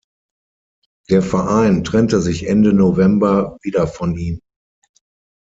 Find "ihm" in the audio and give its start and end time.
4.17-4.41